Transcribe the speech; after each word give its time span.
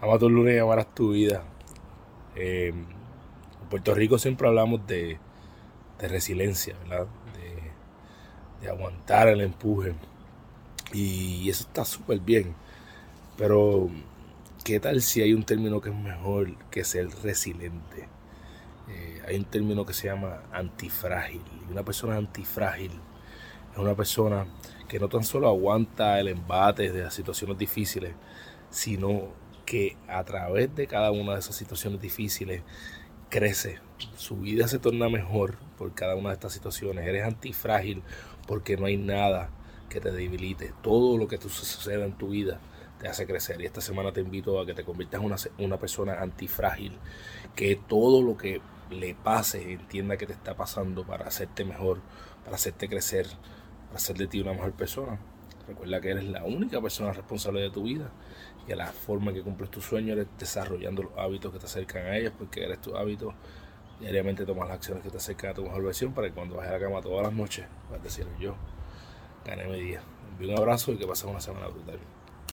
Ama 0.00 0.18
tu 0.18 0.28
lunes 0.28 0.54
y 0.54 0.58
amarás 0.58 0.94
tu 0.94 1.12
vida. 1.12 1.42
Eh, 2.34 2.68
en 2.68 3.68
Puerto 3.70 3.94
Rico 3.94 4.18
siempre 4.18 4.46
hablamos 4.46 4.86
de, 4.86 5.18
resiliencia, 5.98 6.76
¿verdad? 6.80 7.06
De, 8.60 8.68
aguantar 8.68 9.28
el 9.28 9.40
empuje. 9.40 9.94
Y 10.92 11.48
eso 11.48 11.64
está 11.64 11.84
súper 11.84 12.20
bien. 12.20 12.54
Pero, 13.38 13.88
¿qué 14.64 14.80
tal 14.80 15.00
si 15.02 15.22
hay 15.22 15.32
un 15.32 15.44
término 15.44 15.80
que 15.80 15.90
es 15.90 15.94
mejor 15.94 16.56
que 16.70 16.84
ser 16.84 17.08
resiliente? 17.22 18.08
Eh, 18.88 19.22
hay 19.26 19.36
un 19.36 19.44
término 19.44 19.86
que 19.86 19.92
se 19.92 20.08
llama 20.08 20.42
antifrágil. 20.52 21.42
Y 21.66 21.72
una 21.72 21.84
persona 21.84 22.16
antifrágil 22.16 22.92
es 23.72 23.78
una 23.78 23.94
persona 23.94 24.46
que 24.88 24.98
no 24.98 25.08
tan 25.08 25.24
solo 25.24 25.48
aguanta 25.48 26.20
el 26.20 26.28
embate 26.28 26.92
de 26.92 27.04
las 27.04 27.14
situaciones 27.14 27.56
difíciles, 27.56 28.14
sino 28.70 29.45
que 29.66 29.96
a 30.08 30.24
través 30.24 30.74
de 30.74 30.86
cada 30.86 31.10
una 31.10 31.34
de 31.34 31.40
esas 31.40 31.56
situaciones 31.56 32.00
difíciles 32.00 32.62
crece, 33.28 33.80
su 34.16 34.36
vida 34.36 34.68
se 34.68 34.78
torna 34.78 35.08
mejor 35.08 35.56
por 35.76 35.92
cada 35.92 36.14
una 36.14 36.30
de 36.30 36.34
estas 36.34 36.52
situaciones, 36.52 37.06
eres 37.06 37.24
antifrágil 37.24 38.02
porque 38.46 38.76
no 38.76 38.86
hay 38.86 38.96
nada 38.96 39.50
que 39.90 40.00
te 40.00 40.12
debilite, 40.12 40.72
todo 40.82 41.18
lo 41.18 41.28
que 41.28 41.36
te 41.36 41.48
suceda 41.48 42.04
en 42.04 42.12
tu 42.12 42.28
vida 42.28 42.60
te 43.00 43.08
hace 43.08 43.26
crecer. 43.26 43.60
Y 43.60 43.66
esta 43.66 43.80
semana 43.80 44.12
te 44.12 44.20
invito 44.20 44.58
a 44.60 44.66
que 44.66 44.74
te 44.74 44.84
conviertas 44.84 45.20
en 45.20 45.26
una, 45.26 45.36
una 45.58 45.78
persona 45.78 46.20
antifrágil, 46.20 46.96
que 47.54 47.76
todo 47.76 48.22
lo 48.22 48.36
que 48.36 48.60
le 48.90 49.14
pase 49.14 49.72
entienda 49.72 50.16
que 50.16 50.26
te 50.26 50.32
está 50.32 50.54
pasando 50.56 51.04
para 51.04 51.26
hacerte 51.26 51.64
mejor, 51.64 52.00
para 52.44 52.56
hacerte 52.56 52.88
crecer, 52.88 53.26
para 53.86 53.96
hacer 53.96 54.16
de 54.16 54.28
ti 54.28 54.40
una 54.40 54.52
mejor 54.52 54.72
persona. 54.72 55.18
Recuerda 55.68 56.00
que 56.00 56.10
eres 56.10 56.24
la 56.24 56.44
única 56.44 56.80
persona 56.80 57.12
responsable 57.12 57.60
de 57.60 57.70
tu 57.70 57.82
vida 57.82 58.10
y 58.68 58.72
a 58.72 58.76
la 58.76 58.86
forma 58.86 59.32
que 59.32 59.42
cumples 59.42 59.70
tus 59.70 59.84
sueños 59.84 60.16
eres 60.16 60.28
desarrollando 60.38 61.02
los 61.02 61.12
hábitos 61.16 61.52
que 61.52 61.58
te 61.58 61.66
acercan 61.66 62.06
a 62.06 62.16
ellos 62.16 62.32
porque 62.38 62.64
eres 62.64 62.80
tu 62.80 62.96
hábito. 62.96 63.34
Diariamente 64.00 64.44
tomas 64.44 64.68
las 64.68 64.76
acciones 64.76 65.02
que 65.02 65.10
te 65.10 65.16
acercan 65.16 65.50
a 65.50 65.54
tu 65.54 65.62
mejor 65.62 65.82
versión 65.82 66.12
para 66.12 66.28
que 66.28 66.34
cuando 66.34 66.56
vayas 66.56 66.72
a 66.72 66.78
la 66.78 66.84
cama 66.84 67.00
todas 67.00 67.22
las 67.22 67.32
noches 67.32 67.66
puedas 67.88 68.04
decir 68.04 68.26
yo 68.38 68.54
gané 69.44 69.66
mi 69.66 69.80
día. 69.80 70.02
Un 70.38 70.50
abrazo 70.56 70.92
y 70.92 70.98
que 70.98 71.06
pases 71.06 71.24
una 71.24 71.40
semana 71.40 71.68
brutal. 71.68 71.98